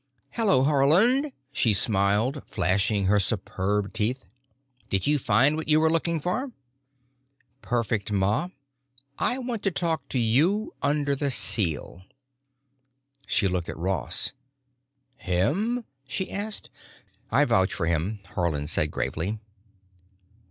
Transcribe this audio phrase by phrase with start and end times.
[0.31, 4.25] "Hello, Haarland," she smiled, flashing her superb teeth.
[4.89, 6.51] "Did you find what you were looking for?"
[7.61, 8.47] "Perfect, Ma.
[9.19, 12.01] I want to talk to you under the seal."
[13.27, 14.33] She looked at Ross.
[15.17, 16.71] "Him?" she asked.
[17.29, 19.37] "I vouch for him," Haarland said gravely.